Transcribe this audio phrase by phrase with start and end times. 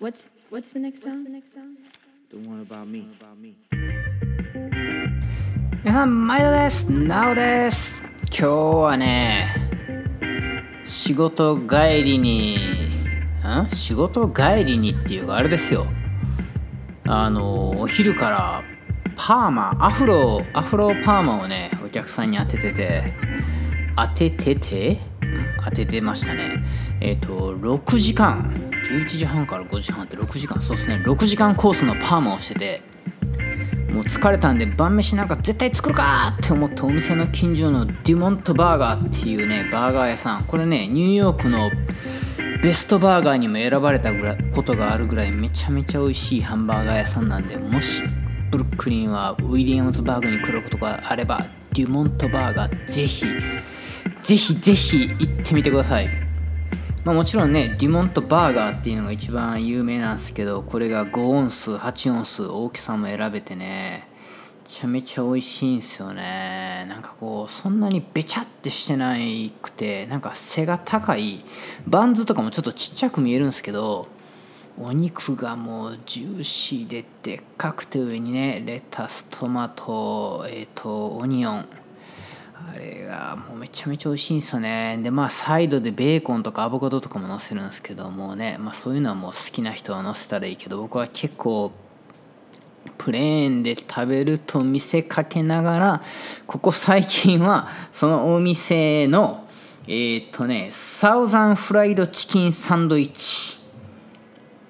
[0.00, 1.26] What's what's the next song?
[2.30, 3.06] The one about me.
[5.84, 9.54] 皆さん毎度ですなおです今日はね
[10.86, 12.56] 仕事帰りに
[13.44, 15.86] ん仕事帰りにっていうかあれですよ
[17.04, 18.64] あのお昼から
[19.16, 23.12] パーマアフロアフロパーマをねお客さんに当ててて
[23.98, 24.98] 当てててん
[25.64, 26.64] 当ててましたね。
[27.00, 28.70] えっ、と6時間。
[28.90, 30.60] 11時半から5時半って6時間。
[30.60, 31.02] そうですね。
[31.04, 32.82] 6時間コースのパーマをしてて
[33.92, 40.44] もう疲れたんで晩飯なんか絶対作るかって思ってお店の近所のデュモントバーガーっていうねバーガー屋さん。
[40.44, 41.70] これねニューヨークの
[42.62, 48.02] ベストバーガーにも選ばれたぐらいことがあるぐらいめちゃめちゃ美味しいハンバーガー屋さんなんでもし
[48.50, 53.24] ブルックリンはウィリアムズバーグに来ることがあればデュモントバーガーぜひ
[54.22, 56.08] ぜひぜひ行ってみてください。
[57.04, 64.06] まあ、もちろんねデュモントバーガーっていうのが一番有名なんですけどこれが5オンス8オンス大きさも選べてね
[64.62, 66.86] めちゃめちゃ美味しいんですよね。
[66.88, 71.44] なんかこうそんなにべちゃってしてないくてなんか背が高い
[71.88, 74.06] バンズとかもちょっとちっちゃく見えるんですけど
[74.78, 81.79] お肉がもうジューシーででっかくて上にねレタストマトえっ、とオニオン。
[82.68, 84.98] あれがもうめちゃめちゃ美味しいんですよね。
[85.02, 91.72] でまあサイドでベーコンとかアボカドとかも乗せるんですけどもね、まあ、そういうのはもう好きな人は乗せたらいいけど僕は結構
[92.98, 96.02] プレーンで食べると見せかけながら
[96.46, 99.46] ここ最近はそのお店の
[99.86, 103.60] えー、っとねサウザンフライドチキンサンドイッチ。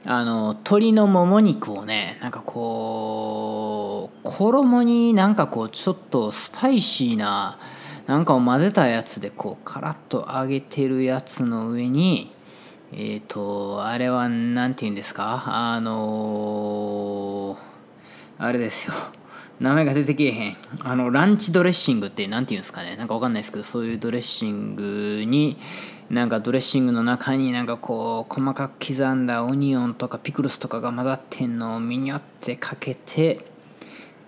[0.03, 7.59] あの鶏のもも肉をねなんかこう衣になんかこうちょっとスパイシーな
[8.11, 12.33] なんかを混ぜたやつでこうカラッと揚げてるやつの上に
[12.91, 15.45] えっ、ー、とあれは何て言うんですか？
[15.47, 18.95] あのー、あれですよ。
[19.61, 20.57] 名前が出てけえへん。
[20.83, 22.97] あのランチドレッシングって何て言うんですかね？
[22.97, 25.57] なんか分かんないですけどそういうドレッシングに
[26.11, 33.47] なんかドレッシングの中になんかこう細かく刻んだオニオンとかピクルスとかが混ざってんのをミニョってかけて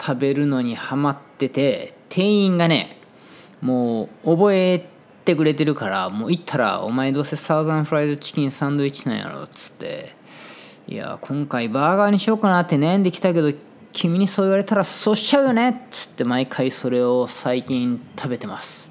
[0.00, 3.01] 食べるのにハマってて店員がね
[3.62, 4.88] もう覚え
[5.24, 10.14] てくれてるからもう行ったら「お前どうせサウザンフライドチキンサンドイッチなんやろ」っつって
[10.88, 13.52] 「いや今回バーガーにしようかなって悩んできたけど
[13.92, 18.90] 君にそう言われたらそうしちゃうよね」っつって毎回それを最近食べてます。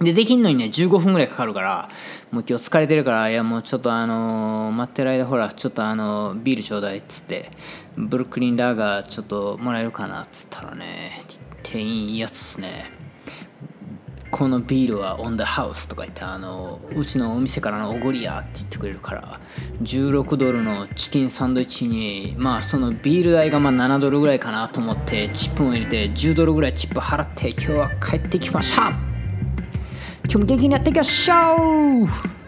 [0.00, 1.88] でできんのにね15分ぐらいかかるから
[2.32, 7.52] もう今日疲れてるからいやもうちょっとあのー、待ってる間ほらちょっとあのー、ビールちょうだいっつって
[7.96, 11.22] ブルックリンラーガーちょっともらえるかなっつったらね
[11.62, 13.03] 店員いいやつっすね。
[14.34, 19.40] このビールはオンダハウスとか言ってあのうちのお店からのおごりやって言ってくれるから
[19.82, 28.88] 16ドルのチキンサンドイッチにまあそのビール代がまあ7ドルぐらいかなと思ってチップを入れて10ドルぐらいチップ払って今日は帰ってきました。
[30.24, 32.43] 今日も元気にやっていきましょう。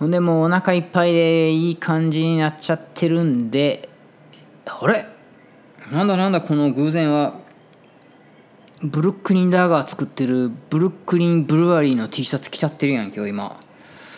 [0.00, 3.88] ほんでもうお腹いっぱいでいい感じになっちゃってるんで
[4.64, 5.06] あれ？
[5.92, 7.38] なんだなんだこの偶然は。
[8.82, 13.60] ブルックリンラーガー作ってるブルックリンブルワリーの T シャツ着ちゃってるやん今日今。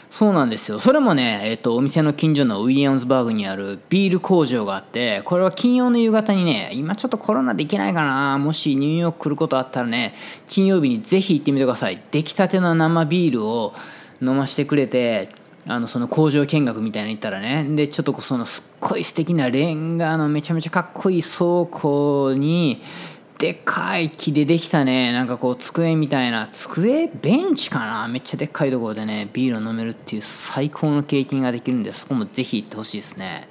[0.08, 0.78] そうなんですよ。
[0.78, 8.38] それもね、えっと、お店の近所のウィリアムズバーグにあるビール工場があってこれは金曜の夕方にね今ちょっとコロナで行けないかな。
[8.38, 10.14] もしニューヨーク来ることあったらね
[10.46, 12.00] 金曜日にぜひ行ってみてください。
[12.12, 13.74] 出来たての生ビールを
[14.20, 15.30] 飲ましてくれて
[15.66, 17.64] あのその工場見学みたいなの行ったらね。
[17.76, 22.82] でちょっとそのすっごい素敵なレンガのめちゃめちゃかっこいい倉庫に
[23.38, 25.12] でかい木でできたね。
[25.12, 26.48] なんかこう机みたいな。
[26.52, 28.08] 机ベンチかな？
[28.08, 33.48] めっちゃでっかいところでねビールを飲めるっていう最高の経験ができるんでそこもぜひ行ってほしいですね。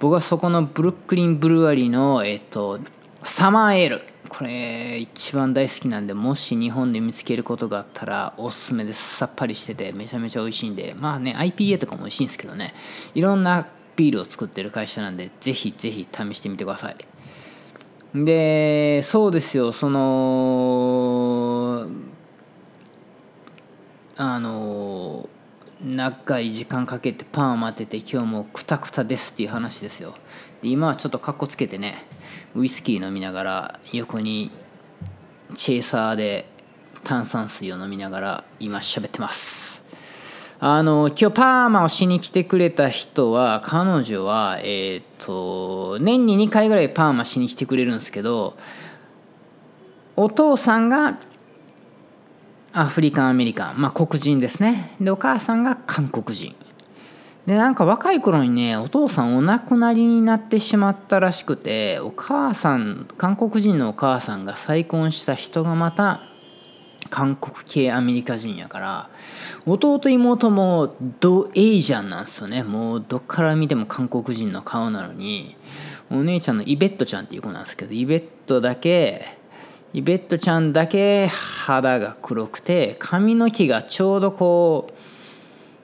[0.00, 2.80] 僕はそこのブルックリンブルワリーのえっと
[3.22, 4.13] サマーエール。
[4.36, 9.18] これ一番大好きなんでもし日本で見つけることがあったらおすすめです。
[9.18, 10.96] さっぱりしててめちゃめちゃ美味しいんで。
[10.98, 12.74] まあね IPA とかも美味しいんですけどね。
[13.14, 16.96] いろんなビールを作ってる会社なんでぜひぜひ試してみてください。
[18.24, 19.70] でそうですよ。
[19.70, 21.86] その
[24.16, 25.28] あの
[25.84, 30.14] 長い時間かけてパンを当てて今日もクタクタですっていう話ですよ。
[30.62, 32.06] 今はちょっとかっこつけてね
[32.54, 34.50] ウイスキー飲みながら横に
[35.54, 36.46] チェイサーで
[37.02, 39.84] 炭酸水を飲みながら今喋ってます。
[40.58, 48.56] あの今日パーマをしに来てくれた人は彼女はえっ、ー、と年に2回ぐらいパーマしに来てくれるんですけど
[50.16, 51.18] お父さんが
[52.76, 54.96] アフリカンアメリカンまあ黒人ですね。
[55.00, 56.56] でお母さんが韓国人。
[57.46, 66.22] でなんか若い頃にねお父さんお亡くなりになってしまったらしくてお母さん韓国人のお母さんが再婚した人がまた
[67.10, 69.10] 韓国系アメリカ人やから
[69.66, 72.64] 弟妹もドエイジャンなんですよね。
[72.64, 75.56] もうどっから見ても韓国人の顔なのに
[76.10, 79.38] お姉ちゃんのイベットちゃんっていう子なんですけどイベットだけ
[79.94, 84.94] イベットちゃんだけ肌が黒くて髪の毛がちょうどこう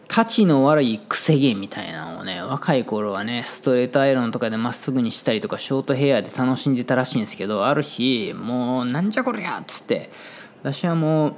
[0.08, 10.10] たちの悪いくせ毛みたいなのをね若い頃はねストレートアイロンとかでまっすぐにしたりとかショートヘアで楽しんでたらしいんですけどある日もうなんじゃこりゃっつって
[10.60, 11.34] 私はもう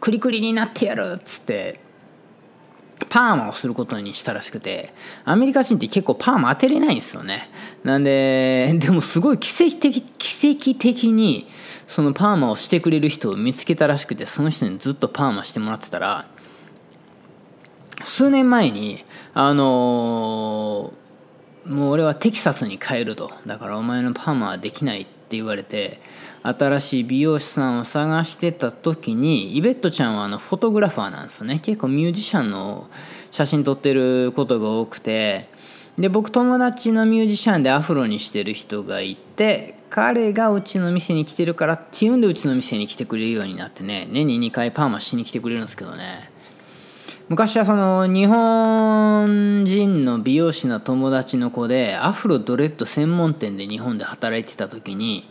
[0.00, 1.80] クリクリになってやるっつって
[3.08, 4.92] パーマをすることにしたらしくて
[5.24, 7.50] アメリカ人って結構パーマ当てれないんですよね。
[7.84, 11.46] なんで でもすごい奇跡的奇跡的に
[11.86, 16.26] そのパーマをしてくれる人を見つけたらしくてその人にずっとパーマしてもらってたら
[18.02, 19.04] 数年前に
[19.34, 23.30] あのー、もう俺はテキサスに帰ると。
[23.46, 26.00] だからお前のパーマはできないって言われて
[26.42, 31.60] 新しい美容師さんを探してた時にイベットちゃんはあのフォトグラファーなんですよね。
[31.62, 32.88] 結構ミュージシャンの
[33.30, 35.50] 写真撮ってることが多くて。
[35.98, 44.08] で僕友達のミュージシャンでアフロにしてる人がいて彼がうちの店に来てるからっていうんでうちの店に来てくれるようになってね。
[44.10, 46.30] 年に2回パーマしに来てくれるんですけどね。
[47.28, 55.28] 昔はその日本人の美容師の友達の子でアフロドレッド専門店で日本で働いてた時に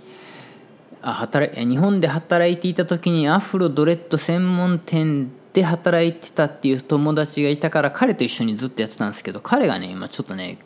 [1.02, 10.58] 働日本で働いていた時にアフロドレッド専門店で働いてたっていう友達がいたから彼と一緒にずっとやってたんですけど彼がね今ちょっとね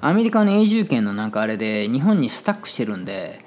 [0.00, 3.40] アメリカの永住権のなんかあれで日本にスタックしてるんで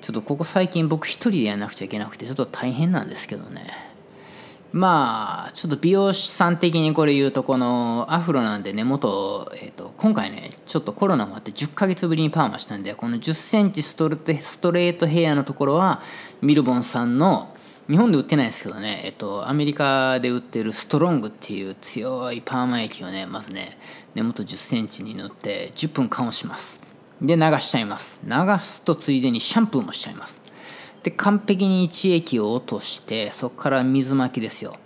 [0.00, 3.89] ちょっとここ最近僕一人でやらなくちゃいけなくてちょっと大変なんですけどね。
[4.72, 16.02] まあちょっと美容師さん的にこれ言うとこのアフロなんで根元、えーと、今回ねちょっとコロナもあって10ヶ月ぶりにパーマしたんでこの1 0センチストレストレートヘアのところは
[16.40, 17.54] ミルボンさんの
[17.88, 23.76] 日本で売ってないですけどね、えっと、アメリカで売ってるストロングっていう強いパーマ液をねまずね
[24.14, 26.80] 根元1 0センチに塗って10分間をします。
[27.20, 28.22] で流しちゃいます。
[28.24, 28.32] 流
[28.62, 30.39] すとついでにシャンプーもしちゃいます。
[31.02, 34.76] で完璧に一液を落としてそこから水巻きですよ。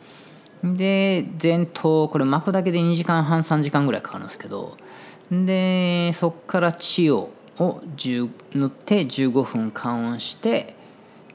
[0.62, 4.78] で前頭これ巻くだけで2時間半3時間ぐらいかかるんですけど
[5.30, 10.74] でそこから血をを塗って15分加温して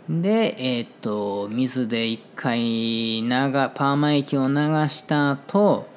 [0.10, 4.56] でえっ、ー、と水で1回長パーマ液を流
[4.90, 5.88] した後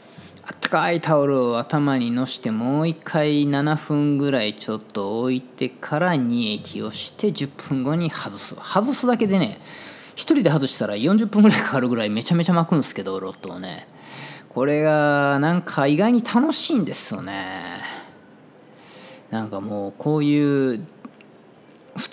[0.93, 8.55] いタオルを頭にのしてもう一回7分ぐらいちょっと置いてから乳液をして10分後に外す。
[8.55, 9.61] 外すだけでね
[10.15, 13.87] 1人で外したら40分ぐらいかかるぐらいめちゃめちゃ巻くんですけどロットをね。
[14.49, 17.83] これがなんか意外に楽しいんですよね。
[19.31, 20.87] なんかもうこういう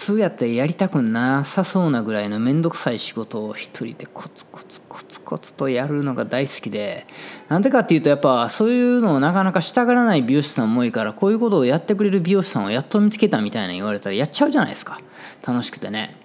[0.09, 7.05] 通やったらやりたくなさそうなぐらいの面倒くさい仕事を一人でコツコツコツコツとやるのが大好きで
[7.47, 14.99] なんでかっていうとやっぱそういうのをなかなかしたがらない美容師さんも多いからこういうことをやってくれる美容師さんをやっと見つけたみたいな言われたらやっちゃうじゃないですか。
[15.45, 16.15] 楽しくてね。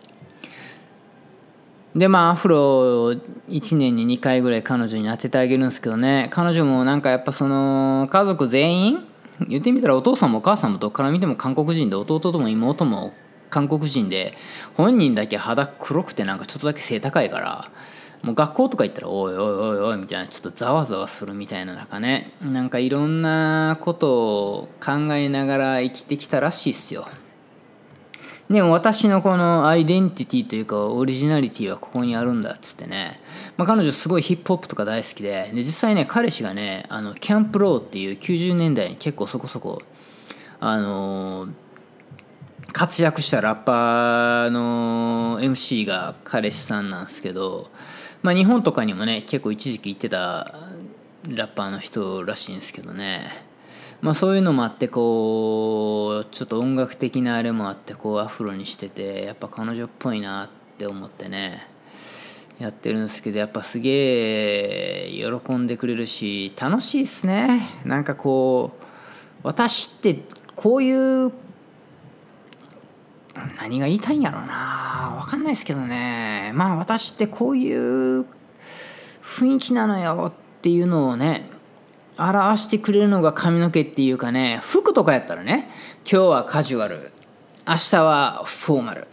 [1.94, 6.28] でまあアフロを1年に2回ぐらい彼女に当ててあげるんですけどね。
[6.30, 9.04] 彼女もなんかやっぱその家族全員？
[9.49, 13.12] 言ってみたらお父さんもお母さんもどっから見ても韓国人で弟とも妹も
[13.54, 14.34] 韓国人で
[14.76, 17.70] 本人だけ肌黒くてなんかちょっとだけ背高いから
[18.25, 22.32] もう学校とか行ったらおいおいおいおいみたいなちょっとざわざわするみたいな中ね。
[22.42, 27.06] なんかいろんなことを考えながら生きてきたらしいっすよ。
[28.50, 33.20] でも私のこのアイデンティティというかオリジナリティはここにあるんだっつってね、
[33.56, 39.82] まあ、彼女すごいヒップホップとか大好きでで実際ね彼氏がねあのキャンプローっていう90年代に結構そこそこ
[40.61, 41.63] あのー
[42.73, 47.71] 活躍したラッパーの MC が彼氏さんなんですけど、
[48.23, 50.59] まあ、日本とかにもね結構一時期行ってた
[51.28, 53.30] ラッパーの人らしいんですけどね、
[54.00, 61.66] まあ、そういうのもあってこうちょっと音楽的なあれもあってこうアフロにしててやっぱ彼女っぽいなって思ってね
[62.59, 67.68] やってるんですけどやっぱすげえ喜んでくれるし楽しいっすね。
[67.85, 68.85] なんかこう
[69.42, 70.23] 私って
[70.54, 71.33] こういう
[73.59, 75.19] 何が言いたいんやろうな。
[75.21, 76.53] 分かんないですけどね。
[76.55, 78.26] まあ私ってこういう
[79.23, 81.49] 雰囲気なのよっていうのをね
[82.19, 85.71] 表してくれるのが髪の毛っていうかね服とかやったらね
[86.11, 87.11] 今日はカジュアル
[87.67, 89.09] 明日はフォーマル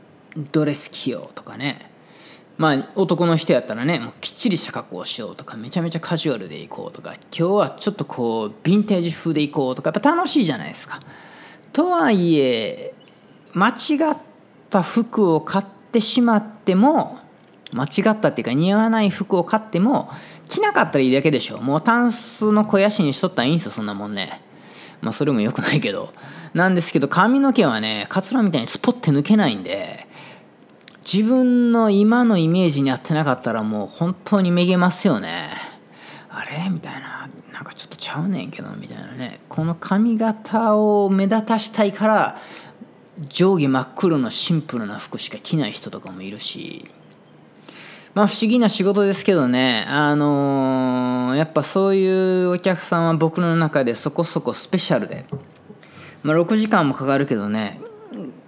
[0.52, 1.90] ドレス着ようとかね。
[2.58, 11.00] まあ男の人やったらねもうきっちりした格好をしようとかめちゃめちゃカジュアルで行こうとか今日はちょっとこうヴィンテージ風で行こうとかやっぱ楽しいじゃないですか。
[11.74, 12.91] とはいえ
[13.54, 13.72] 間違
[14.12, 14.18] っ
[14.70, 17.20] た服を買ってしまっても
[17.74, 20.10] 間違ったっていうか似合わない服を買っても
[20.50, 21.60] 着なかったらいいだけでしょ。
[21.60, 24.42] もうタンスの肥やしにしとったらいいんですよそんなもんね。
[25.02, 26.14] まあそれも良くないけど。
[26.54, 30.06] なんですけど髪の毛はねカツラみたいにスポッて抜けないんで
[31.10, 35.50] 自分の今のイメージに合ってなかったらもう本当にめげますよね。
[36.30, 36.70] あれ？
[36.70, 37.30] みたいな。
[37.54, 39.40] なんかちょっとちゃうねんけどみたいなね。
[39.48, 42.38] この髪型を目立たしたいから
[43.30, 46.86] 上下真っ黒のシンプルな服しか着ない人とかもいるし。
[48.14, 49.86] まあ不思議な仕事ですけどね。
[49.88, 55.26] あのー、やっぱそういうお客さんは僕の中でそこそこスペシャルで、
[56.24, 57.80] まあ、6時間もかかるけどね。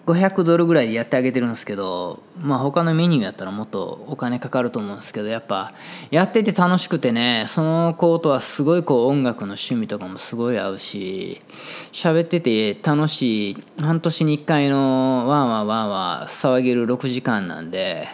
[0.05, 5.74] 500ドルぐらいでやってあげてるんですけどまあ他のメニューやったらもっとお金かかると思うんですけどやっぱ
[6.12, 11.41] やってて楽しくてねその子とはすごいこう音楽の趣味とかもすごい合うし
[11.93, 18.10] 喋ってて楽しい半年に1回のワンワンワンワン騒げる6時間なんで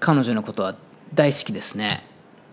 [0.00, 0.76] 彼女のことは
[1.12, 2.04] 大好きですね。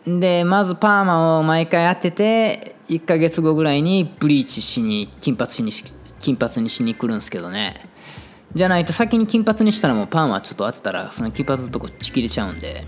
[0.06, 5.72] でまずパーマを毎回当てて1ヶ月後ぐらいにブリーチしに金髪しに
[6.20, 7.76] 金髪にしに来るんですけどね。
[8.54, 12.86] じゃないと先に金髪にしたらもうパーマちょっと当てたらその金髪のとこちぎれちゃうんで。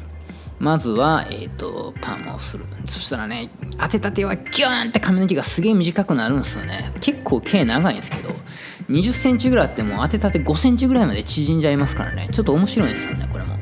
[0.59, 2.65] まずは、えーと、パーマをする。
[2.87, 6.93] そしたらね当てたてはギューンって髪の毛がすげえ短くなるんですよね。
[6.99, 8.29] 結構毛長いんですけど
[8.89, 12.27] 2 0センチぐらいあっても当てたて5センチぐらいまで縮んじゃいますからね。
[12.31, 13.57] ちょっと面白いですよねこれも。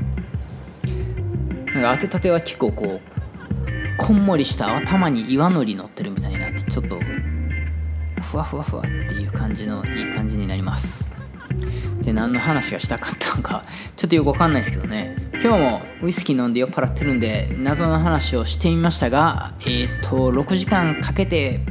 [1.73, 3.15] なんか当てたては結構こう
[3.97, 6.97] こんもりした頭に岩のり乗ってるみたいになってちょっと
[8.25, 11.11] ふわふわふわっていう感じのいい感じになります。
[12.01, 13.63] で何の話がしたかったのか
[13.95, 15.15] ちょっとよくわかんないですけどね。
[15.33, 21.61] 今日もウイスキー飲んで酔っ払ってるんで謎の話をしてみましたがえっ、ー、と6時間かけて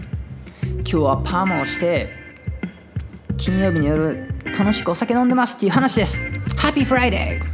[0.62, 2.11] 今日はパーマをして
[3.37, 6.23] 金曜日の夜楽しくお酒飲んでますっていう話です。
[6.56, 7.53] Happy Friday!